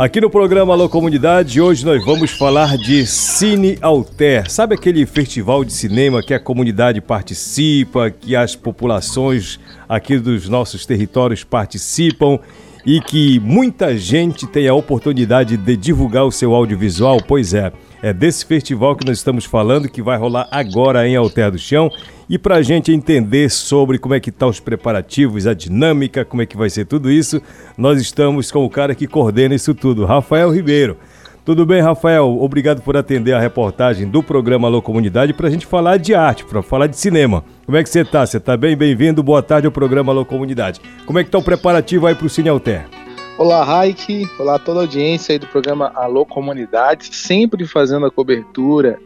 Aqui 0.00 0.18
no 0.18 0.30
programa 0.30 0.72
Alô 0.72 0.88
Comunidade, 0.88 1.60
hoje 1.60 1.84
nós 1.84 2.02
vamos 2.02 2.30
falar 2.30 2.78
de 2.78 3.06
Cine 3.06 3.76
Alter. 3.82 4.50
Sabe 4.50 4.74
aquele 4.74 5.04
festival 5.04 5.62
de 5.62 5.74
cinema 5.74 6.22
que 6.22 6.32
a 6.32 6.40
comunidade 6.40 7.02
participa, 7.02 8.10
que 8.10 8.34
as 8.34 8.56
populações 8.56 9.60
aqui 9.86 10.16
dos 10.16 10.48
nossos 10.48 10.86
territórios 10.86 11.44
participam 11.44 12.38
e 12.86 12.98
que 12.98 13.38
muita 13.40 13.94
gente 13.98 14.46
tem 14.46 14.66
a 14.66 14.72
oportunidade 14.72 15.58
de 15.58 15.76
divulgar 15.76 16.24
o 16.24 16.32
seu 16.32 16.54
audiovisual? 16.54 17.18
Pois 17.28 17.52
é, 17.52 17.70
é 18.02 18.12
desse 18.12 18.44
festival 18.44 18.96
que 18.96 19.06
nós 19.06 19.18
estamos 19.18 19.44
falando 19.44 19.88
que 19.88 20.02
vai 20.02 20.16
rolar 20.16 20.48
agora 20.50 21.06
em 21.06 21.16
Alter 21.16 21.50
do 21.50 21.58
Chão 21.58 21.90
e 22.28 22.38
para 22.38 22.56
a 22.56 22.62
gente 22.62 22.92
entender 22.92 23.50
sobre 23.50 23.98
como 23.98 24.14
é 24.14 24.20
que 24.20 24.30
estão 24.30 24.48
tá 24.48 24.50
os 24.50 24.60
preparativos, 24.60 25.46
a 25.46 25.54
dinâmica, 25.54 26.24
como 26.24 26.42
é 26.42 26.46
que 26.46 26.56
vai 26.56 26.70
ser 26.70 26.86
tudo 26.86 27.10
isso, 27.10 27.42
nós 27.76 28.00
estamos 28.00 28.50
com 28.50 28.64
o 28.64 28.70
cara 28.70 28.94
que 28.94 29.06
coordena 29.06 29.54
isso 29.54 29.74
tudo, 29.74 30.04
Rafael 30.04 30.50
Ribeiro. 30.50 30.96
Tudo 31.44 31.64
bem, 31.64 31.80
Rafael? 31.80 32.38
Obrigado 32.40 32.82
por 32.82 32.96
atender 32.96 33.32
a 33.32 33.40
reportagem 33.40 34.06
do 34.06 34.22
programa 34.22 34.68
Alô 34.68 34.80
Comunidade 34.82 35.32
para 35.32 35.48
a 35.48 35.50
gente 35.50 35.66
falar 35.66 35.96
de 35.96 36.14
arte, 36.14 36.44
para 36.44 36.62
falar 36.62 36.86
de 36.86 36.96
cinema. 36.96 37.42
Como 37.64 37.76
é 37.76 37.82
que 37.82 37.88
você 37.88 38.02
está? 38.02 38.24
Você 38.24 38.36
está 38.36 38.56
bem? 38.56 38.76
Bem-vindo. 38.76 39.22
Boa 39.22 39.42
tarde 39.42 39.66
ao 39.66 39.72
programa 39.72 40.12
Alô 40.12 40.24
Comunidade. 40.24 40.80
Como 41.06 41.18
é 41.18 41.24
que 41.24 41.28
está 41.28 41.38
o 41.38 41.42
preparativo 41.42 42.06
aí 42.06 42.14
para 42.14 42.26
o 42.26 42.30
Cine 42.30 42.50
Alter? 42.50 42.99
Olá, 43.40 43.64
Raik. 43.64 44.28
Olá, 44.38 44.58
toda 44.58 44.80
a 44.80 44.82
audiência 44.82 45.32
aí 45.32 45.38
do 45.38 45.46
programa 45.46 45.90
Alô 45.94 46.26
Comunidade, 46.26 47.16
sempre 47.16 47.66
fazendo 47.66 48.04
a 48.04 48.10
cobertura 48.10 49.00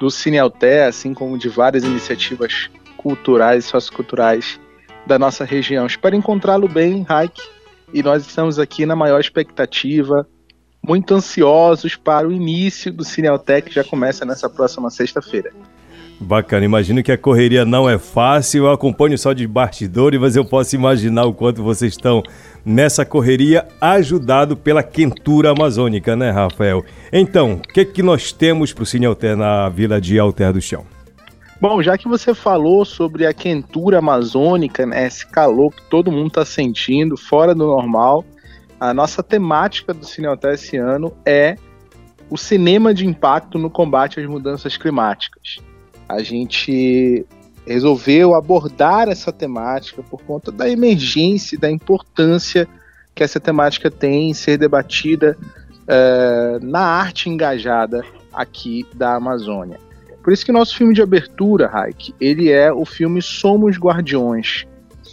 do 0.00 0.10
Cinealté, 0.10 0.86
assim 0.86 1.14
como 1.14 1.38
de 1.38 1.48
várias 1.48 1.84
iniciativas 1.84 2.68
culturais 2.96 3.64
e 3.64 3.68
socioculturais 3.68 4.58
da 5.06 5.20
nossa 5.20 5.44
região. 5.44 5.86
Espero 5.86 6.16
encontrá-lo 6.16 6.66
bem, 6.66 7.04
Raik, 7.04 7.40
e 7.94 8.02
nós 8.02 8.26
estamos 8.26 8.58
aqui 8.58 8.84
na 8.84 8.96
maior 8.96 9.20
expectativa, 9.20 10.28
muito 10.82 11.14
ansiosos 11.14 11.94
para 11.94 12.26
o 12.26 12.32
início 12.32 12.92
do 12.92 13.04
Cinealté, 13.04 13.60
que 13.60 13.72
já 13.72 13.84
começa 13.84 14.24
nessa 14.24 14.50
próxima 14.50 14.90
sexta-feira. 14.90 15.52
Bacana, 16.18 16.64
imagino 16.64 17.02
que 17.02 17.12
a 17.12 17.18
correria 17.18 17.66
não 17.66 17.88
é 17.88 17.98
fácil, 17.98 18.64
eu 18.64 18.70
acompanho 18.70 19.18
só 19.18 19.34
de 19.34 19.46
bastidores, 19.46 20.18
mas 20.18 20.34
eu 20.34 20.46
posso 20.46 20.74
imaginar 20.74 21.26
o 21.26 21.34
quanto 21.34 21.62
vocês 21.62 21.92
estão 21.92 22.22
nessa 22.64 23.04
correria, 23.04 23.68
ajudado 23.78 24.56
pela 24.56 24.82
quentura 24.82 25.50
amazônica, 25.50 26.16
né, 26.16 26.30
Rafael? 26.30 26.82
Então, 27.12 27.54
o 27.54 27.60
que, 27.60 27.84
que 27.84 28.02
nós 28.02 28.32
temos 28.32 28.72
para 28.72 28.82
o 28.82 28.86
Cine 28.86 29.04
Alter 29.04 29.36
na 29.36 29.68
Vila 29.68 30.00
de 30.00 30.18
Alter 30.18 30.54
do 30.54 30.60
Chão? 30.60 30.86
Bom, 31.60 31.82
já 31.82 31.98
que 31.98 32.08
você 32.08 32.34
falou 32.34 32.86
sobre 32.86 33.26
a 33.26 33.34
quentura 33.34 33.98
amazônica, 33.98 34.86
né, 34.86 35.06
esse 35.06 35.26
calor 35.26 35.70
que 35.70 35.82
todo 35.82 36.10
mundo 36.10 36.28
está 36.28 36.46
sentindo, 36.46 37.14
fora 37.18 37.54
do 37.54 37.66
normal, 37.66 38.24
a 38.80 38.94
nossa 38.94 39.22
temática 39.22 39.92
do 39.92 40.06
Cine 40.06 40.28
Alter 40.28 40.54
esse 40.54 40.78
ano 40.78 41.14
é 41.26 41.56
o 42.30 42.38
cinema 42.38 42.94
de 42.94 43.06
impacto 43.06 43.58
no 43.58 43.68
combate 43.68 44.18
às 44.18 44.26
mudanças 44.26 44.78
climáticas 44.78 45.65
a 46.08 46.22
gente 46.22 47.26
resolveu 47.66 48.34
abordar 48.34 49.08
essa 49.08 49.32
temática 49.32 50.02
por 50.02 50.22
conta 50.22 50.52
da 50.52 50.68
emergência 50.68 51.58
da 51.58 51.70
importância 51.70 52.68
que 53.14 53.24
essa 53.24 53.40
temática 53.40 53.90
tem 53.90 54.30
em 54.30 54.34
ser 54.34 54.56
debatida 54.56 55.36
uh, 55.40 56.64
na 56.64 56.80
arte 56.80 57.28
engajada 57.28 58.04
aqui 58.32 58.86
da 58.94 59.16
Amazônia. 59.16 59.80
Por 60.22 60.32
isso 60.32 60.44
que 60.44 60.52
nosso 60.52 60.76
filme 60.76 60.92
de 60.92 61.02
abertura, 61.02 61.66
Raik, 61.66 62.14
ele 62.20 62.50
é 62.50 62.72
o 62.72 62.84
filme 62.84 63.22
Somos 63.22 63.78
Guardiões, 63.78 64.66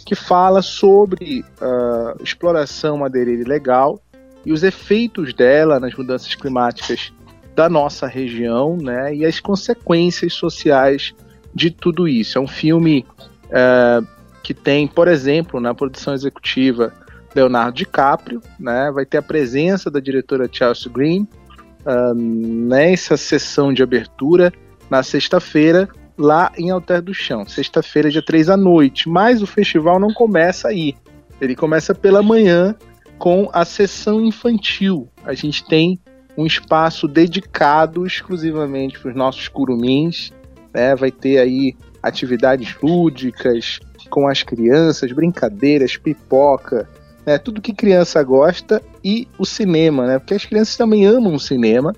que 0.04 0.14
fala 0.14 0.60
sobre 0.60 1.44
uh, 1.60 2.22
exploração 2.22 2.98
madeireira 2.98 3.42
ilegal 3.42 4.00
e 4.44 4.52
os 4.52 4.62
efeitos 4.62 5.32
dela 5.32 5.80
nas 5.80 5.94
mudanças 5.94 6.34
climáticas 6.34 7.12
da 7.54 7.68
nossa 7.68 8.06
região, 8.06 8.76
né, 8.76 9.14
e 9.14 9.24
as 9.24 9.40
consequências 9.40 10.32
sociais 10.32 11.14
de 11.54 11.70
tudo 11.70 12.08
isso. 12.08 12.36
É 12.36 12.40
um 12.40 12.48
filme 12.48 13.06
é, 13.50 14.00
que 14.42 14.52
tem, 14.52 14.86
por 14.86 15.08
exemplo, 15.08 15.60
na 15.60 15.74
produção 15.74 16.14
executiva 16.14 16.92
Leonardo 17.34 17.76
DiCaprio, 17.76 18.40
né, 18.58 18.90
vai 18.92 19.04
ter 19.04 19.18
a 19.18 19.22
presença 19.22 19.90
da 19.90 20.00
diretora 20.00 20.48
Chelsea 20.50 20.90
Green 20.90 21.26
uh, 21.84 22.14
nessa 22.14 23.16
sessão 23.16 23.72
de 23.72 23.82
abertura 23.82 24.52
na 24.88 25.02
sexta-feira 25.02 25.88
lá 26.16 26.52
em 26.56 26.70
Alter 26.70 27.02
do 27.02 27.12
Chão, 27.12 27.46
sexta-feira, 27.46 28.10
dia 28.10 28.22
3 28.22 28.50
à 28.50 28.56
noite. 28.56 29.08
Mas 29.08 29.42
o 29.42 29.46
festival 29.46 29.98
não 29.98 30.12
começa 30.12 30.68
aí. 30.68 30.94
Ele 31.40 31.56
começa 31.56 31.94
pela 31.94 32.22
manhã 32.22 32.74
com 33.18 33.48
a 33.52 33.64
sessão 33.64 34.20
infantil. 34.20 35.08
A 35.24 35.34
gente 35.34 35.64
tem 35.64 35.98
um 36.36 36.46
espaço 36.46 37.06
dedicado 37.06 38.06
exclusivamente 38.06 38.98
para 38.98 39.10
os 39.10 39.16
nossos 39.16 39.48
curumins. 39.48 40.32
Né? 40.72 40.94
Vai 40.94 41.10
ter 41.10 41.38
aí 41.38 41.76
atividades 42.02 42.76
lúdicas 42.82 43.80
com 44.10 44.28
as 44.28 44.42
crianças, 44.42 45.12
brincadeiras, 45.12 45.96
pipoca, 45.96 46.88
né? 47.24 47.38
tudo 47.38 47.62
que 47.62 47.72
criança 47.72 48.22
gosta 48.22 48.82
e 49.02 49.26
o 49.38 49.44
cinema, 49.44 50.06
né? 50.06 50.18
porque 50.18 50.34
as 50.34 50.44
crianças 50.44 50.76
também 50.76 51.06
amam 51.06 51.34
o 51.34 51.40
cinema, 51.40 51.94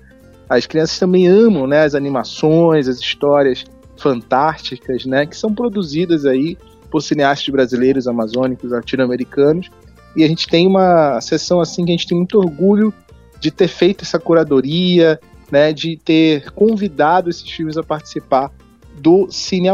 as 0.49 0.65
crianças 0.65 0.97
também 0.97 1.27
amam 1.27 1.67
né, 1.67 1.83
as 1.83 1.93
animações, 1.93 2.87
as 2.87 2.99
histórias 2.99 3.65
fantásticas 3.97 5.05
né, 5.05 5.25
que 5.25 5.35
são 5.35 5.53
produzidas 5.53 6.25
aí 6.25 6.57
por 6.89 7.01
cineastas 7.01 7.49
brasileiros, 7.49 8.07
amazônicos, 8.07 8.71
latino-americanos. 8.71 9.69
E 10.15 10.23
a 10.23 10.27
gente 10.27 10.47
tem 10.47 10.65
uma 10.65 11.19
sessão 11.19 11.59
assim 11.59 11.83
que 11.83 11.91
a 11.91 11.95
gente 11.95 12.07
tem 12.07 12.17
muito 12.17 12.37
orgulho 12.37 12.93
de 13.39 13.51
ter 13.51 13.67
feito 13.67 14.03
essa 14.03 14.19
curadoria, 14.19 15.19
né, 15.51 15.71
de 15.71 15.97
ter 15.97 16.51
convidado 16.51 17.29
esses 17.29 17.49
filmes 17.49 17.77
a 17.77 17.83
participar 17.83 18.51
do 18.99 19.27
Cine. 19.29 19.69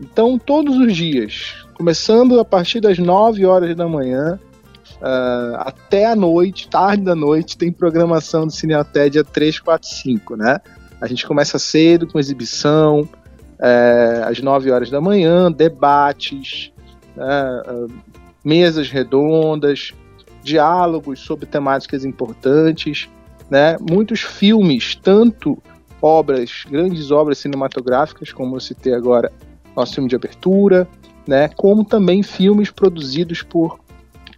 Então, 0.00 0.38
todos 0.38 0.76
os 0.76 0.96
dias, 0.96 1.66
começando 1.74 2.40
a 2.40 2.44
partir 2.44 2.80
das 2.80 2.98
9 2.98 3.44
horas 3.44 3.76
da 3.76 3.86
manhã 3.86 4.38
uh, 4.96 5.56
até 5.58 6.06
a 6.06 6.16
noite, 6.16 6.68
tarde 6.68 7.04
da 7.04 7.14
noite, 7.14 7.56
tem 7.56 7.70
programação 7.70 8.46
do 8.46 8.52
Cine 8.52 8.74
dia 9.10 9.24
3, 9.24 9.58
4, 9.60 9.88
5, 9.88 10.36
né? 10.36 10.58
A 11.00 11.06
gente 11.06 11.26
começa 11.26 11.58
cedo 11.58 12.06
com 12.06 12.18
exibição, 12.18 13.00
uh, 13.00 14.28
às 14.28 14.40
9 14.40 14.70
horas 14.70 14.90
da 14.90 15.00
manhã, 15.00 15.50
debates, 15.52 16.72
uh, 17.16 17.92
mesas 18.44 18.90
redondas, 18.90 19.92
diálogos 20.42 21.20
sobre 21.20 21.46
temáticas 21.46 22.04
importantes, 22.04 23.08
né? 23.50 23.76
Muitos 23.80 24.20
filmes, 24.20 24.94
tanto 24.94 25.58
obras, 26.00 26.64
grandes 26.70 27.10
obras 27.10 27.38
cinematográficas, 27.38 28.32
como 28.32 28.56
eu 28.56 28.60
citei 28.60 28.94
agora, 28.94 29.30
nosso 29.76 29.94
filme 29.94 30.08
de 30.08 30.16
abertura, 30.16 30.88
né? 31.26 31.48
Como 31.48 31.84
também 31.84 32.22
filmes 32.22 32.70
produzidos 32.70 33.42
por 33.42 33.78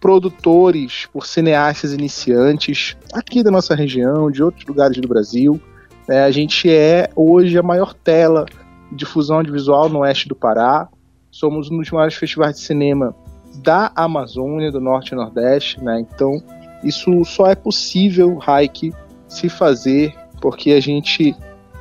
produtores, 0.01 1.07
por 1.13 1.25
cineastas 1.25 1.93
iniciantes 1.93 2.97
aqui 3.13 3.41
da 3.41 3.49
nossa 3.49 3.73
região, 3.73 4.29
de 4.29 4.43
outros 4.43 4.65
lugares 4.65 4.97
do 4.97 5.07
Brasil. 5.07 5.61
É, 6.09 6.23
a 6.23 6.31
gente 6.31 6.69
é 6.69 7.09
hoje 7.15 7.57
a 7.57 7.63
maior 7.63 7.93
tela 7.93 8.45
de 8.91 8.97
difusão 8.97 9.37
audiovisual 9.37 9.87
no 9.87 9.99
oeste 9.99 10.27
do 10.27 10.35
Pará. 10.35 10.89
Somos 11.31 11.71
um 11.71 11.77
dos 11.77 11.89
maiores 11.89 12.15
festivais 12.15 12.57
de 12.57 12.61
cinema 12.61 13.15
da 13.55 13.91
Amazônia, 13.95 14.71
do 14.71 14.79
Norte 14.79 15.13
e 15.13 15.15
Nordeste, 15.15 15.83
né? 15.83 15.99
Então, 15.99 16.41
isso 16.83 17.23
só 17.25 17.47
é 17.47 17.55
possível, 17.55 18.39
Hike, 18.39 18.93
se 19.27 19.49
fazer 19.49 20.13
porque 20.43 20.71
a 20.73 20.81
gente 20.81 21.33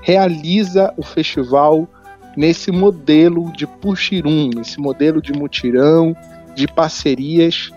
realiza 0.03 0.95
o 0.97 1.03
festival 1.03 1.89
nesse 2.37 2.71
modelo 2.71 3.53
de 3.53 3.67
puxirum, 3.67 4.51
nesse 4.55 4.79
modelo 4.79 5.21
de 5.21 5.33
mutirão, 5.33 6.17
de 6.55 6.69
parcerias. 6.69 7.71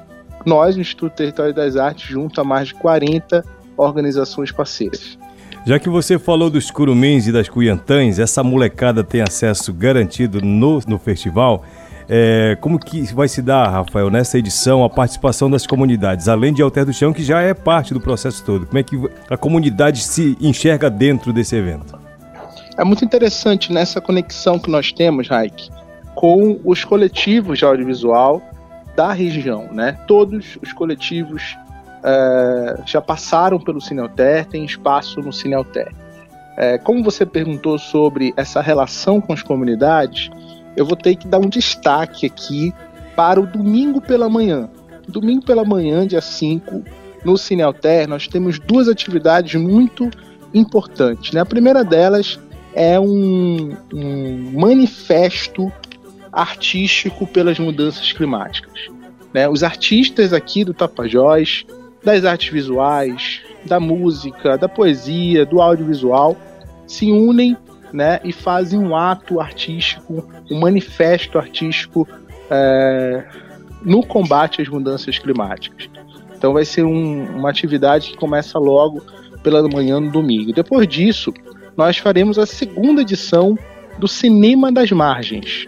Nós, 0.45 0.75
no 0.75 0.83
Instituto 0.83 1.15
Território 1.15 1.56
das 1.56 1.75
Artes, 1.75 2.07
junto 2.07 2.39
a 2.39 2.44
mais 2.44 2.68
de 2.68 2.75
40 2.75 3.44
organizações 3.75 4.51
parceiras. 4.51 5.18
Já 5.65 5.80
que 5.80 5.89
você 5.89 6.19
falou 6.19 6.51
dos 6.51 6.69
curumins 6.69 7.25
e 7.25 7.31
das 7.31 7.50
cuiantãs, 7.50 8.19
essa 8.19 8.44
molecada 8.44 9.03
tem 9.03 9.21
acesso 9.21 9.74
garantido 9.74 10.39
no, 10.39 10.80
no 10.88 11.00
festival. 11.00 11.65
É, 12.07 12.55
como 12.61 12.77
que 12.77 13.01
vai 13.13 13.27
se 13.27 13.41
dar, 13.41 13.67
Rafael, 13.67 14.09
nessa 14.11 14.37
edição, 14.37 14.83
a 14.83 14.89
participação 14.89 15.49
das 15.49 15.65
comunidades, 15.65 16.27
além 16.27 16.53
de 16.53 16.61
Alter 16.61 16.85
do 16.85 16.93
Chão, 16.93 17.11
que 17.11 17.23
já 17.23 17.41
é 17.41 17.53
parte 17.53 17.93
do 17.93 17.99
processo 17.99 18.43
todo? 18.43 18.67
Como 18.67 18.77
é 18.77 18.83
que 18.83 18.95
a 19.29 19.37
comunidade 19.37 20.01
se 20.01 20.37
enxerga 20.39 20.89
dentro 20.89 21.33
desse 21.33 21.55
evento? 21.55 21.97
É 22.77 22.83
muito 22.83 23.03
interessante 23.03 23.73
nessa 23.73 23.99
conexão 23.99 24.59
que 24.59 24.69
nós 24.69 24.91
temos, 24.91 25.29
Raik, 25.29 25.69
com 26.13 26.59
os 26.63 26.83
coletivos 26.83 27.57
de 27.57 27.65
audiovisual 27.65 28.41
da 28.95 29.11
região, 29.11 29.69
né? 29.71 29.97
Todos 30.07 30.57
os 30.61 30.71
coletivos 30.73 31.57
é, 32.03 32.81
já 32.85 33.01
passaram 33.01 33.59
pelo 33.59 33.81
Cinealter, 33.81 34.45
tem 34.45 34.63
espaço 34.63 35.21
no 35.21 35.33
Cinealter. 35.33 35.91
É, 36.57 36.77
como 36.77 37.03
você 37.03 37.25
perguntou 37.25 37.77
sobre 37.77 38.33
essa 38.37 38.61
relação 38.61 39.19
com 39.19 39.33
as 39.33 39.41
comunidades, 39.41 40.29
eu 40.75 40.86
vou 40.86 40.95
ter 40.95 41.16
que 41.16 41.27
dar 41.27 41.39
um 41.39 41.50
destaque 41.50 42.25
aqui 42.25 42.74
para 43.16 43.39
o 43.39 43.45
domingo 43.45 44.01
pela 44.01 44.30
manhã. 44.30 44.69
Domingo 45.07 45.45
pela 45.45 45.63
manhã, 45.63 46.06
dia 46.06 46.22
5, 46.22 46.83
no 47.24 47.38
Cine 47.38 47.62
Alter, 47.62 48.07
nós 48.07 48.27
temos 48.27 48.60
duas 48.60 48.88
atividades 48.88 49.60
muito 49.60 50.10
importantes. 50.54 51.31
Né? 51.31 51.42
A 51.42 51.45
primeira 51.45 51.83
delas 51.83 52.39
é 52.74 53.00
um, 53.00 53.75
um 53.94 54.51
manifesto 54.54 55.72
artístico 56.31 57.25
pelas 57.25 57.57
mudanças 57.57 58.12
climáticas. 58.12 58.89
Né? 59.33 59.48
Os 59.48 59.63
artistas 59.63 60.33
aqui 60.33 60.63
do 60.63 60.74
Tapajós, 60.74 61.66
das 62.04 62.25
artes 62.25 62.51
visuais, 62.51 63.42
da 63.66 63.80
música, 63.80 64.57
da 64.57 64.69
poesia, 64.69 65.45
do 65.45 65.62
audiovisual, 65.62 66.38
se 66.86 67.12
unem 67.12 67.57
né, 67.95 68.19
e 68.24 68.31
fazem 68.33 68.77
um 68.77 68.95
ato 68.95 69.39
artístico, 69.39 70.27
um 70.51 70.59
manifesto 70.59 71.38
artístico 71.38 72.07
é, 72.50 73.24
no 73.81 74.06
combate 74.06 74.62
às 74.62 74.68
mudanças 74.68 75.18
climáticas. 75.18 75.89
Então 76.38 76.53
vai 76.53 76.65
ser 76.65 76.83
um, 76.83 77.38
uma 77.38 77.50
atividade 77.50 78.12
que 78.12 78.18
começa 78.18 78.59
logo 78.59 79.01
pela 79.42 79.68
manhã 79.68 80.00
no 80.00 80.12
domingo. 80.12 80.51
Depois 80.51 80.88
disso, 80.88 81.33
nós 81.77 81.97
faremos 81.97 82.38
a 82.38 82.45
segunda 82.45 83.01
edição 83.01 83.57
do 83.98 84.07
Cinema 84.07 84.71
das 84.71 84.91
Margens, 84.91 85.65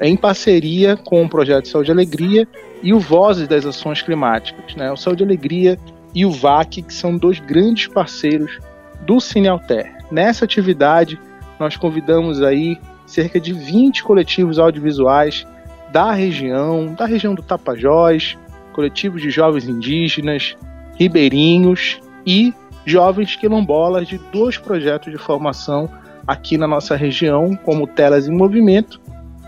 em 0.00 0.16
parceria 0.16 0.96
com 0.96 1.24
o 1.24 1.28
projeto 1.28 1.68
Saúde 1.68 1.90
e 1.90 1.92
Alegria 1.92 2.48
e 2.82 2.92
o 2.92 3.00
Vozes 3.00 3.48
das 3.48 3.66
Ações 3.66 4.02
Climáticas. 4.02 4.74
Né? 4.76 4.92
O 4.92 4.96
Saúde 4.96 5.22
e 5.22 5.26
Alegria 5.26 5.78
e 6.14 6.24
o 6.24 6.30
VAC, 6.30 6.82
que 6.82 6.94
são 6.94 7.16
dois 7.16 7.40
grandes 7.40 7.88
parceiros 7.88 8.58
do 9.02 9.20
Cinealter. 9.20 9.96
Nessa 10.10 10.44
atividade, 10.44 11.18
nós 11.58 11.76
convidamos 11.76 12.42
aí 12.42 12.78
cerca 13.06 13.40
de 13.40 13.52
20 13.52 14.02
coletivos 14.02 14.58
audiovisuais 14.58 15.46
da 15.92 16.12
região, 16.12 16.94
da 16.94 17.06
região 17.06 17.34
do 17.34 17.42
Tapajós, 17.42 18.36
coletivos 18.72 19.22
de 19.22 19.30
jovens 19.30 19.68
indígenas, 19.68 20.56
ribeirinhos 20.96 22.00
e 22.26 22.52
jovens 22.84 23.36
quilombolas 23.36 24.06
de 24.06 24.18
dois 24.32 24.58
projetos 24.58 25.12
de 25.12 25.18
formação 25.18 25.88
aqui 26.26 26.58
na 26.58 26.66
nossa 26.66 26.96
região, 26.96 27.56
como 27.56 27.86
Telas 27.86 28.28
em 28.28 28.32
Movimento 28.32 29.00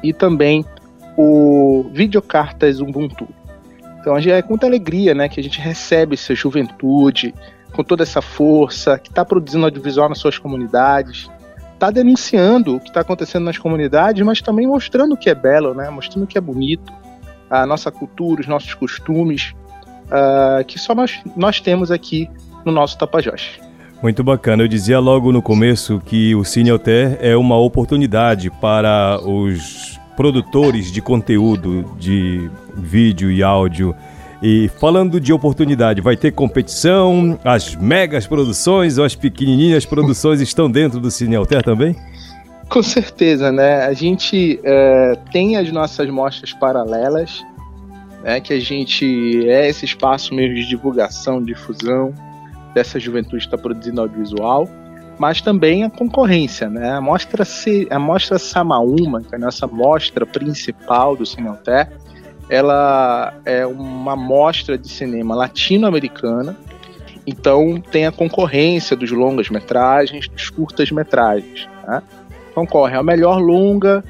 e 0.02 0.12
também 0.12 0.64
o 1.16 1.90
Videocartas 1.92 2.80
Ubuntu. 2.80 3.28
Então 4.00 4.16
é 4.16 4.40
com 4.40 4.50
muita 4.50 4.66
alegria 4.66 5.14
né, 5.14 5.28
que 5.28 5.40
a 5.40 5.42
gente 5.42 5.60
recebe 5.60 6.14
essa 6.14 6.34
juventude, 6.34 7.34
com 7.72 7.82
toda 7.82 8.04
essa 8.04 8.22
força, 8.22 8.98
que 8.98 9.10
está 9.10 9.24
produzindo 9.24 9.64
audiovisual 9.64 10.08
nas 10.08 10.18
suas 10.18 10.38
comunidades, 10.38 11.28
está 11.78 11.90
denunciando 11.92 12.76
o 12.76 12.80
que 12.80 12.88
está 12.88 13.00
acontecendo 13.00 13.44
nas 13.44 13.56
comunidades, 13.56 14.24
mas 14.26 14.42
também 14.42 14.66
mostrando 14.66 15.12
o 15.14 15.16
que 15.16 15.30
é 15.30 15.34
belo, 15.34 15.72
né, 15.72 15.88
mostrando 15.88 16.24
o 16.24 16.26
que 16.26 16.36
é 16.36 16.40
bonito, 16.40 16.92
a 17.48 17.64
nossa 17.64 17.90
cultura, 17.90 18.40
os 18.40 18.48
nossos 18.48 18.74
costumes, 18.74 19.54
uh, 20.06 20.64
que 20.66 20.78
só 20.78 20.92
nós, 20.94 21.20
nós 21.36 21.60
temos 21.60 21.90
aqui 21.90 22.28
no 22.64 22.72
nosso 22.72 22.98
Tapajós. 22.98 23.60
Muito 24.02 24.22
bacana. 24.22 24.62
Eu 24.62 24.68
dizia 24.68 24.98
logo 24.98 25.32
no 25.32 25.40
começo 25.40 26.00
que 26.04 26.34
o 26.34 26.44
Cine 26.44 26.70
Alter 26.70 27.16
é 27.20 27.36
uma 27.36 27.56
oportunidade 27.56 28.50
para 28.50 29.20
os 29.24 29.98
produtores 30.16 30.90
de 30.92 31.00
conteúdo 31.00 31.84
de 31.98 32.50
vídeo 32.76 33.30
e 33.30 33.42
áudio. 33.42 33.94
E 34.42 34.68
falando 34.78 35.20
de 35.20 35.32
oportunidade, 35.32 36.00
vai 36.00 36.16
ter 36.16 36.30
competição? 36.32 37.38
As 37.44 37.74
megas 37.74 38.26
produções 38.26 38.96
ou 38.96 39.04
as 39.04 39.14
pequenininhas 39.14 39.84
produções 39.84 40.40
estão 40.40 40.70
dentro 40.70 41.00
do 41.00 41.10
Cine 41.10 41.34
Alter 41.36 41.62
também? 41.62 41.96
Com 42.68 42.82
certeza, 42.82 43.50
né? 43.50 43.86
A 43.86 43.92
gente 43.92 44.60
é, 44.62 45.18
tem 45.32 45.56
as 45.56 45.72
nossas 45.72 46.08
mostras 46.08 46.52
paralelas, 46.52 47.44
né? 48.22 48.40
Que 48.40 48.52
a 48.52 48.60
gente 48.60 49.48
é 49.48 49.68
esse 49.68 49.84
espaço 49.84 50.32
mesmo 50.34 50.54
de 50.54 50.68
divulgação, 50.68 51.42
difusão 51.42 52.14
dessa 52.74 53.00
juventude 53.00 53.38
que 53.38 53.46
está 53.46 53.58
produzindo 53.58 54.00
audiovisual 54.00 54.68
mas 55.18 55.40
também 55.40 55.82
a 55.82 55.90
concorrência, 55.90 56.68
né? 56.68 56.92
A 56.92 57.00
mostra, 57.00 57.44
a 57.90 57.98
mostra 57.98 58.38
Samaúma, 58.38 59.20
que 59.20 59.34
é 59.34 59.36
a 59.36 59.40
nossa 59.40 59.66
mostra 59.66 60.24
principal 60.24 61.16
do 61.16 61.26
Cineoté, 61.26 61.90
ela 62.48 63.34
é 63.44 63.66
uma 63.66 64.16
mostra 64.16 64.78
de 64.78 64.88
cinema 64.88 65.34
latino-americana, 65.34 66.56
então 67.26 67.80
tem 67.80 68.06
a 68.06 68.12
concorrência 68.12 68.96
dos 68.96 69.10
longas 69.10 69.50
metragens, 69.50 70.28
dos 70.28 70.48
curtas 70.48 70.90
metragens. 70.90 71.68
Né? 71.86 72.02
Concorre 72.54 72.96
a 72.96 73.02
melhor 73.02 73.38
longa 73.38 74.02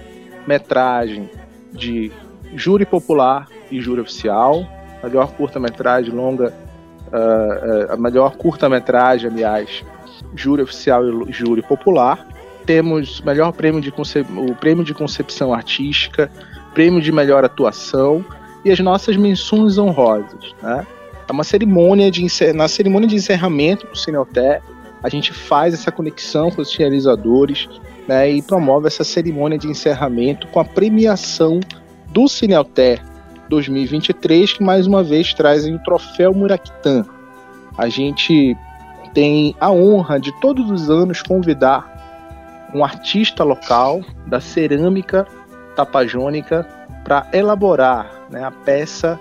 metragem 0.47 1.29
de 1.73 2.13
júri 2.55 2.87
popular 2.87 3.49
e 3.71 3.81
júri 3.81 4.01
oficial, 4.01 4.65
melhor 5.03 5.33
curta 5.33 5.59
metragem 5.59 6.13
longa, 6.15 6.55
uh, 7.13 7.91
uh, 7.91 7.93
a 7.93 7.97
melhor 7.97 8.37
curta 8.37 8.69
metragem, 8.69 9.31
aliás, 9.31 9.85
júri 10.35 10.63
oficial 10.63 11.03
e 11.29 11.33
júri 11.33 11.61
popular. 11.61 12.25
Temos 12.65 13.21
melhor 13.23 13.53
prêmio 13.53 13.81
de 13.81 13.91
o 13.91 14.55
prêmio 14.55 14.85
de 14.85 14.95
concepção 14.95 15.53
artística, 15.53 16.31
prêmio 16.75 17.01
de 17.01 17.13
melhor 17.13 17.45
atuação 17.45 18.25
e 18.65 18.71
as 18.71 18.79
nossas 18.81 19.17
menções 19.17 19.79
honrosas. 19.79 20.55
Né? 20.63 20.87
É 21.29 21.33
uma 21.33 21.45
cerimônia 21.45 22.11
de 22.11 22.27
na 22.55 22.69
cerimônia 22.69 23.09
de 23.09 23.17
encerramento 23.17 23.87
do 23.87 23.97
Cineoté, 23.97 24.61
a 25.03 25.09
gente 25.09 25.33
faz 25.33 25.75
essa 25.75 25.93
conexão 25.93 26.51
com 26.51 26.61
os 26.61 26.75
realizadores 26.75 27.69
né, 28.07 28.31
e 28.31 28.43
promove 28.43 28.87
essa 28.87 29.05
cerimônia 29.05 29.59
de 29.59 29.69
encerramento 29.69 30.47
com 30.49 30.59
a 30.59 30.65
premiação 30.65 31.61
do 32.09 32.27
Cineoté 32.27 32.99
2023, 33.49 34.55
que 34.55 34.63
mais 34.63 34.87
uma 34.87 35.03
vez 35.03 35.33
trazem 35.35 35.75
o 35.75 35.83
troféu 35.83 36.35
Muraquitã. 36.35 37.05
A 37.77 37.89
gente 37.89 38.57
tem 39.15 39.55
a 39.61 39.71
honra 39.71 40.19
de 40.19 40.33
todos 40.41 40.71
os 40.71 40.91
anos 40.91 41.23
convidar 41.23 41.97
um 42.75 42.85
artista 42.85 43.45
local 43.45 44.03
da 44.27 44.41
cerâmica 44.41 45.27
tapajônica 45.79 46.67
para 47.05 47.29
elaborar 47.33 48.11
né, 48.29 48.43
a 48.43 48.51
peça 48.51 49.19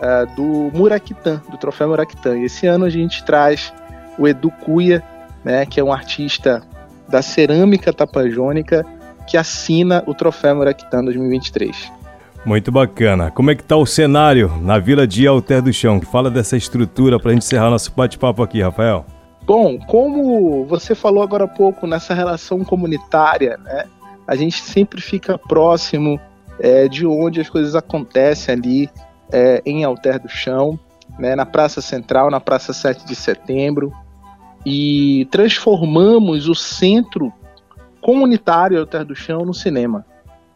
uh, 0.00 0.34
do 0.34 0.70
Muraquitã, 0.76 1.42
do 1.50 1.58
troféu 1.58 1.88
Muraquitã. 1.88 2.38
E 2.38 2.46
esse 2.46 2.66
ano 2.66 2.86
a 2.86 2.90
gente 2.90 3.22
traz 3.24 3.72
o 4.18 4.26
Edu 4.26 4.50
Cuia, 4.50 5.04
né, 5.44 5.66
que 5.66 5.78
é 5.78 5.84
um 5.84 5.92
artista 5.92 6.62
da 7.06 7.20
cerâmica 7.20 7.92
tapajônica 7.92 8.86
que 9.26 9.36
assina 9.36 10.02
o 10.06 10.14
troféu 10.14 10.56
Muraquitã 10.56 11.04
2023. 11.04 11.92
Muito 12.42 12.72
bacana. 12.72 13.30
Como 13.30 13.50
é 13.50 13.54
que 13.54 13.60
está 13.60 13.76
o 13.76 13.84
cenário 13.84 14.50
na 14.62 14.78
Vila 14.78 15.06
de 15.06 15.26
Alter 15.26 15.60
do 15.60 15.72
Chão? 15.72 16.00
Fala 16.00 16.30
dessa 16.30 16.56
estrutura 16.56 17.20
para 17.20 17.32
a 17.32 17.34
gente 17.34 17.42
encerrar 17.42 17.68
nosso 17.68 17.92
bate-papo 17.94 18.42
aqui, 18.42 18.62
Rafael. 18.62 19.04
Bom, 19.42 19.78
como 19.78 20.64
você 20.64 20.94
falou 20.94 21.22
agora 21.22 21.44
há 21.44 21.48
pouco 21.48 21.86
nessa 21.86 22.14
relação 22.14 22.64
comunitária, 22.64 23.58
né? 23.58 23.84
A 24.28 24.36
gente 24.36 24.62
sempre 24.62 25.00
fica 25.00 25.38
próximo 25.38 26.20
é, 26.60 26.86
de 26.86 27.06
onde 27.06 27.40
as 27.40 27.48
coisas 27.48 27.74
acontecem 27.74 28.54
ali 28.54 28.90
é, 29.32 29.62
em 29.64 29.84
Alter 29.84 30.20
do 30.20 30.28
Chão, 30.28 30.78
né, 31.18 31.34
na 31.34 31.46
Praça 31.46 31.80
Central, 31.80 32.30
na 32.30 32.38
Praça 32.38 32.74
7 32.74 33.06
de 33.06 33.14
Setembro, 33.14 33.90
e 34.66 35.26
transformamos 35.30 36.46
o 36.46 36.54
centro 36.54 37.32
comunitário 38.02 38.78
Alter 38.78 39.04
do 39.04 39.14
Chão 39.14 39.46
no 39.46 39.54
cinema. 39.54 40.04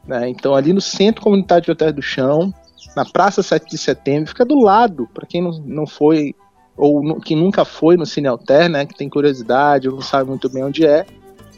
Né? 0.07 0.29
Então, 0.29 0.55
ali 0.55 0.75
no 0.75 0.81
centro 0.81 1.23
comunitário 1.23 1.65
de 1.65 1.71
Alter 1.71 1.95
do 1.95 2.03
Chão, 2.03 2.53
na 2.95 3.07
Praça 3.07 3.43
7 3.43 3.71
de 3.71 3.79
Setembro, 3.79 4.29
fica 4.29 4.45
do 4.45 4.61
lado, 4.61 5.09
para 5.15 5.27
quem 5.27 5.41
não, 5.41 5.53
não 5.65 5.87
foi 5.87 6.35
ou 6.77 7.21
que 7.21 7.37
nunca 7.37 7.65
foi 7.65 7.97
no 7.97 8.07
Cine 8.07 8.27
Alter, 8.27 8.69
né, 8.69 8.87
que 8.87 8.95
tem 8.95 9.09
curiosidade 9.09 9.89
ou 9.89 9.95
não 9.95 10.03
sabe 10.03 10.29
muito 10.29 10.49
bem 10.49 10.65
onde 10.65 10.87
é, 10.87 11.05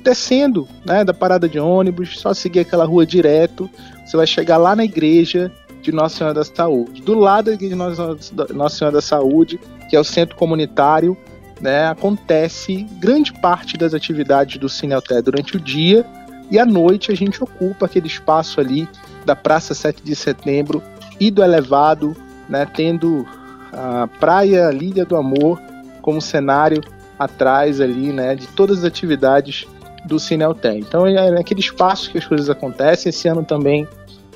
descendo 0.05 0.69
né, 0.85 1.03
da 1.03 1.15
parada 1.15 1.49
de 1.49 1.59
ônibus, 1.59 2.21
só 2.21 2.35
seguir 2.35 2.61
aquela 2.61 2.85
rua 2.85 3.07
direto, 3.07 3.69
você 4.05 4.17
vai 4.17 4.27
chegar 4.27 4.59
lá 4.59 4.77
na 4.77 4.85
igreja 4.85 5.51
de 5.81 5.91
Nossa 5.91 6.19
Senhora 6.19 6.35
da 6.35 6.45
Saúde. 6.45 7.03
Do 7.03 7.15
lado 7.15 7.47
da 7.47 7.55
igreja 7.55 7.75
de 7.75 8.53
Nossa 8.53 8.77
Senhora 8.77 8.97
da 8.97 9.03
Saúde, 9.03 9.59
que 9.89 9.97
é 9.97 10.01
o 10.01 10.05
centro 10.05 10.37
comunitário, 10.37 11.17
né, 11.61 11.87
acontece 11.87 12.87
grande 13.01 13.33
parte 13.33 13.79
das 13.79 13.95
atividades 13.95 14.59
do 14.59 14.69
Cine 14.69 14.93
Alter 14.93 15.23
durante 15.23 15.57
o 15.57 15.61
dia 15.61 16.05
e 16.51 16.59
à 16.59 16.67
noite 16.67 17.11
a 17.11 17.17
gente 17.17 17.43
ocupa 17.43 17.87
aquele 17.87 18.07
espaço 18.07 18.61
ali 18.61 18.87
da 19.25 19.35
Praça 19.35 19.73
7 19.73 20.03
de 20.03 20.15
Setembro 20.15 20.83
e 21.19 21.31
do 21.31 21.43
elevado, 21.43 22.15
né, 22.49 22.67
tendo 22.67 23.27
a 23.73 24.07
Praia 24.21 24.71
Lídia 24.71 25.07
do 25.07 25.17
Amor 25.17 25.61
como 26.03 26.21
cenário 26.21 26.83
atrás 27.19 27.81
ali, 27.81 28.13
né, 28.13 28.35
de 28.35 28.47
todas 28.49 28.79
as 28.81 28.85
atividades 28.85 29.67
do 30.05 30.19
Cineltem. 30.19 30.81
Então 30.81 31.07
é 31.07 31.31
naquele 31.31 31.61
espaço 31.61 32.11
que 32.11 32.19
as 32.19 32.27
coisas 32.27 32.51
acontecem. 32.51 33.11
Esse 33.11 33.29
ano 33.29 33.45
também 33.45 33.89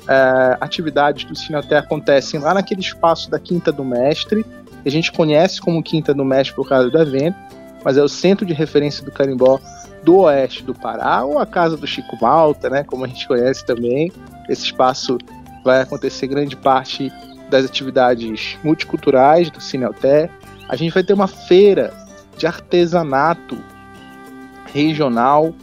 é, 0.07 0.57
atividades 0.59 1.23
do 1.25 1.35
Cineltem 1.35 1.77
acontecem 1.77 2.39
lá 2.39 2.53
naquele 2.53 2.81
espaço 2.81 3.29
da 3.29 3.39
Quinta 3.39 3.71
do 3.71 3.83
Mestre, 3.83 4.45
a 4.85 4.89
gente 4.89 5.11
conhece 5.11 5.61
como 5.61 5.83
Quinta 5.83 6.13
do 6.13 6.23
Mestre 6.23 6.55
por 6.55 6.67
causa 6.67 6.89
do 6.89 6.97
evento, 6.97 7.37
mas 7.83 7.97
é 7.97 8.03
o 8.03 8.09
centro 8.09 8.45
de 8.45 8.53
referência 8.53 9.03
do 9.03 9.11
carimbó 9.11 9.59
do 10.03 10.19
oeste 10.19 10.63
do 10.63 10.73
Pará, 10.73 11.23
ou 11.23 11.39
a 11.39 11.45
casa 11.45 11.75
do 11.75 11.85
Chico 11.85 12.17
Malta, 12.21 12.69
né, 12.69 12.83
como 12.83 13.03
a 13.03 13.07
gente 13.07 13.27
conhece 13.27 13.65
também. 13.65 14.11
Esse 14.47 14.65
espaço 14.65 15.17
vai 15.63 15.81
acontecer 15.81 16.27
grande 16.27 16.55
parte 16.55 17.11
das 17.49 17.65
atividades 17.65 18.57
multiculturais 18.63 19.49
do 19.49 19.59
Cinelté, 19.59 20.29
A 20.69 20.75
gente 20.75 20.93
vai 20.93 21.03
ter 21.03 21.13
uma 21.13 21.27
feira 21.27 21.91
de 22.37 22.45
artesanato 22.45 23.57
regional 24.73 25.53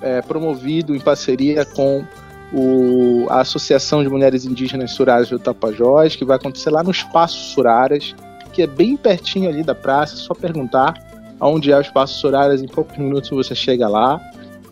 é, 0.00 0.22
promovido 0.22 0.94
em 0.94 1.00
parceria 1.00 1.64
com 1.64 2.04
o, 2.52 3.26
a 3.28 3.40
Associação 3.40 4.02
de 4.02 4.08
Mulheres 4.08 4.44
Indígenas 4.44 4.92
Suraras 4.92 5.28
do 5.28 5.38
Tapajós, 5.38 6.16
que 6.16 6.24
vai 6.24 6.36
acontecer 6.36 6.70
lá 6.70 6.82
no 6.82 6.90
Espaço 6.90 7.36
Suraras, 7.52 8.14
que 8.52 8.62
é 8.62 8.66
bem 8.66 8.96
pertinho 8.96 9.48
ali 9.48 9.62
da 9.62 9.74
praça, 9.74 10.14
é 10.14 10.18
só 10.18 10.34
perguntar 10.34 10.94
aonde 11.38 11.72
é 11.72 11.76
o 11.76 11.80
Espaço 11.80 12.18
Suraras, 12.18 12.62
em 12.62 12.66
poucos 12.66 12.96
minutos 12.98 13.30
você 13.30 13.54
chega 13.54 13.88
lá. 13.88 14.20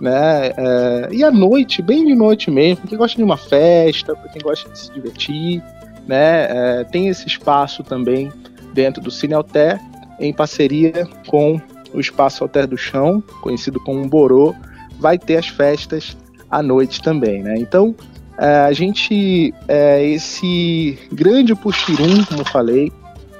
Né? 0.00 0.52
É, 0.57 1.09
e 1.11 1.25
à 1.25 1.30
noite, 1.30 1.83
bem 1.83 2.07
de 2.07 2.14
noite 2.14 2.50
mesmo, 2.50 2.78
para 2.78 2.88
quem 2.88 2.99
gosta 2.99 3.16
de 3.16 3.25
uma 3.25 3.37
festa, 3.37 4.14
para 4.14 4.28
quem 4.30 4.42
gosta 4.42 4.68
de 4.71 4.78
se 4.78 4.92
divertir, 4.92 5.62
né? 6.07 6.47
É, 6.80 6.85
tem 6.85 7.09
esse 7.09 7.26
espaço 7.26 7.83
também 7.83 8.33
dentro 8.73 9.02
do 9.02 9.11
Cine 9.11 9.35
Alter, 9.35 9.80
em 10.21 10.33
parceria 10.33 11.07
com 11.26 11.61
o 11.92 12.00
Espaço 12.00 12.45
Alter 12.45 12.66
do 12.66 12.76
Chão, 12.76 13.23
conhecido 13.40 13.80
como 13.80 14.07
Borô, 14.09 14.54
vai 14.99 15.18
ter 15.18 15.37
as 15.37 15.49
festas 15.49 16.16
à 16.50 16.62
noite 16.62 17.02
também, 17.02 17.42
né? 17.42 17.54
Então, 17.59 17.95
é, 18.38 18.61
a 18.61 18.73
gente, 18.73 19.52
é, 19.66 20.04
esse 20.04 20.99
grande 21.12 21.54
puxirum, 21.54 22.25
como 22.25 22.45
falei, 22.45 22.92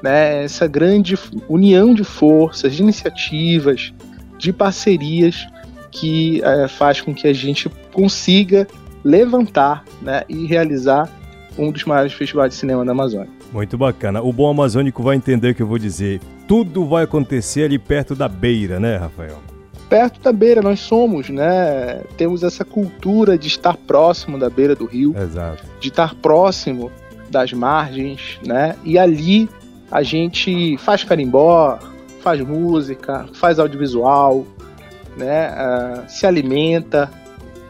né, 0.03 0.45
essa 0.45 0.67
grande 0.67 1.17
união 1.49 1.95
de 1.95 2.05
forças, 2.05 2.75
de 2.75 2.83
iniciativas, 2.83 3.93
de 4.39 4.53
parcerias 4.53 5.47
que 5.91 6.43
é, 6.43 6.69
faz 6.69 7.01
com 7.01 7.15
que 7.15 7.27
a 7.27 7.33
gente 7.33 7.69
consiga 7.93 8.67
levantar 9.05 9.85
né, 10.03 10.23
e 10.29 10.47
realizar 10.47 11.09
um 11.57 11.73
dos 11.73 11.85
maiores 11.85 12.13
festivais 12.13 12.53
de 12.53 12.59
cinema 12.59 12.85
da 12.85 12.93
Amazônia. 12.93 13.38
Muito 13.53 13.79
bacana. 13.79 14.23
O 14.23 14.33
bom 14.33 14.51
amazônico 14.51 15.03
vai 15.03 15.17
entender 15.17 15.51
o 15.51 15.55
que 15.55 15.63
eu 15.63 15.67
vou 15.67 15.79
dizer. 15.79 16.21
Tudo 16.47 16.87
vai 16.87 17.05
acontecer 17.05 17.65
ali 17.65 17.79
perto 17.79 18.15
da 18.15 18.29
beira, 18.29 18.79
né, 18.79 18.97
Rafael? 18.97 19.39
Perto 19.89 20.21
da 20.21 20.33
beira, 20.33 20.61
nós 20.61 20.81
somos, 20.81 21.31
né? 21.31 22.03
Temos 22.17 22.43
essa 22.43 22.65
cultura 22.65 23.39
de 23.39 23.49
estar 23.49 23.75
próximo 23.77 24.39
da 24.39 24.51
beira 24.51 24.75
do 24.75 24.85
rio, 24.85 25.15
Exato. 25.17 25.65
de 25.81 25.89
estar 25.89 26.15
próximo 26.17 26.91
das 27.31 27.53
margens, 27.55 28.39
né? 28.47 28.77
E 28.85 28.99
ali 28.99 29.49
a 29.91 30.03
gente 30.03 30.77
faz 30.79 31.05
carimbó, 31.05 31.79
faz 32.21 32.41
música, 32.43 33.27
faz 33.33 33.59
audiovisual, 33.59 34.47
né? 35.17 35.51
Uh, 35.51 36.03
se 36.07 36.27
alimenta 36.27 37.11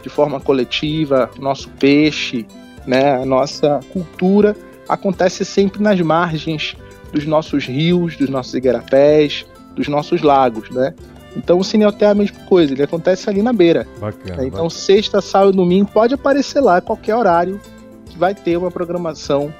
de 0.02 0.08
forma 0.08 0.40
coletiva, 0.40 1.30
nosso 1.38 1.68
peixe, 1.70 2.44
né? 2.84 3.22
A 3.22 3.24
nossa 3.24 3.78
cultura 3.92 4.56
acontece 4.88 5.44
sempre 5.44 5.82
nas 5.82 6.00
margens 6.00 6.76
dos 7.12 7.26
nossos 7.26 7.66
rios, 7.66 8.16
dos 8.16 8.28
nossos 8.28 8.54
igarapés, 8.54 9.46
dos 9.74 9.88
nossos 9.88 10.22
lagos, 10.22 10.70
né? 10.70 10.94
Então 11.36 11.58
o 11.58 11.64
Cineotel 11.64 12.08
é 12.08 12.12
a 12.12 12.14
mesma 12.14 12.40
coisa, 12.46 12.72
ele 12.72 12.82
acontece 12.82 13.28
ali 13.28 13.42
na 13.42 13.52
beira. 13.52 13.86
Bacana. 14.00 14.44
Então 14.44 14.50
bacana. 14.50 14.70
sexta, 14.70 15.20
sábado, 15.20 15.52
domingo 15.52 15.90
pode 15.92 16.14
aparecer 16.14 16.60
lá 16.60 16.78
a 16.78 16.80
qualquer 16.80 17.14
horário 17.14 17.60
que 18.06 18.18
vai 18.18 18.34
ter 18.34 18.56
uma 18.56 18.70
programação 18.70 19.52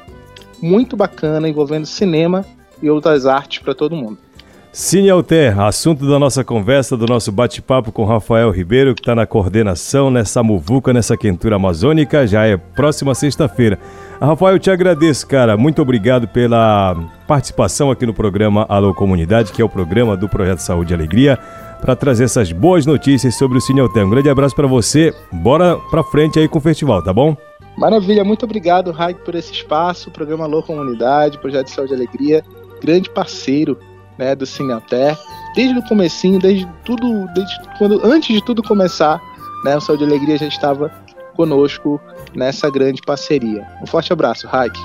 muito 0.60 0.96
bacana 0.96 1.48
envolvendo 1.48 1.86
cinema 1.86 2.44
e 2.82 2.90
outras 2.90 3.26
artes 3.26 3.60
para 3.60 3.74
todo 3.74 3.94
mundo. 3.94 4.18
Cine 4.72 5.08
Alter, 5.08 5.58
assunto 5.60 6.08
da 6.08 6.18
nossa 6.18 6.44
conversa, 6.44 6.96
do 6.96 7.06
nosso 7.06 7.32
bate-papo 7.32 7.90
com 7.90 8.04
Rafael 8.04 8.50
Ribeiro, 8.50 8.94
que 8.94 9.00
está 9.00 9.14
na 9.14 9.26
coordenação 9.26 10.10
nessa 10.10 10.42
muvuca, 10.42 10.92
nessa 10.92 11.16
quentura 11.16 11.56
amazônica, 11.56 12.26
já 12.26 12.46
é 12.46 12.56
próxima 12.56 13.14
sexta-feira. 13.14 13.78
Rafael, 14.20 14.56
eu 14.56 14.58
te 14.58 14.68
agradeço, 14.68 15.24
cara. 15.26 15.56
Muito 15.56 15.80
obrigado 15.80 16.26
pela 16.26 16.96
participação 17.26 17.88
aqui 17.88 18.04
no 18.04 18.12
programa 18.12 18.66
Alô 18.68 18.92
Comunidade, 18.92 19.52
que 19.52 19.62
é 19.62 19.64
o 19.64 19.68
programa 19.68 20.16
do 20.16 20.28
Projeto 20.28 20.58
Saúde 20.58 20.92
e 20.92 20.94
Alegria, 20.94 21.38
para 21.80 21.94
trazer 21.94 22.24
essas 22.24 22.50
boas 22.50 22.84
notícias 22.84 23.36
sobre 23.36 23.58
o 23.58 23.60
Cine 23.60 23.80
Alter. 23.80 24.04
Um 24.04 24.10
grande 24.10 24.28
abraço 24.28 24.56
para 24.56 24.66
você. 24.66 25.14
Bora 25.30 25.76
para 25.90 26.02
frente 26.02 26.36
aí 26.36 26.48
com 26.48 26.58
o 26.58 26.60
festival, 26.60 27.00
tá 27.00 27.12
bom? 27.12 27.36
Maravilha, 27.76 28.24
muito 28.24 28.44
obrigado, 28.44 28.90
Raik, 28.90 29.20
por 29.24 29.36
esse 29.36 29.52
espaço, 29.52 30.10
programa 30.10 30.46
Alô 30.46 30.64
Comunidade, 30.64 31.38
Projeto 31.38 31.66
de 31.66 31.72
Saúde 31.72 31.92
e 31.92 31.96
Alegria, 31.96 32.44
grande 32.82 33.08
parceiro 33.08 33.78
né, 34.18 34.34
do 34.34 34.44
Cinealter, 34.44 35.16
desde 35.54 35.78
o 35.78 35.82
comecinho, 35.84 36.40
desde 36.40 36.68
tudo, 36.84 37.28
desde 37.34 37.54
quando 37.78 38.04
antes 38.04 38.34
de 38.34 38.44
tudo 38.44 38.64
começar, 38.64 39.20
né, 39.64 39.76
o 39.76 39.80
Saúde 39.80 40.02
e 40.02 40.06
Alegria 40.08 40.36
já 40.36 40.48
estava 40.48 40.90
conosco 41.38 42.00
nessa 42.34 42.68
grande 42.68 43.00
parceria. 43.00 43.64
Um 43.80 43.86
forte 43.86 44.12
abraço, 44.12 44.48
Raik. 44.48 44.76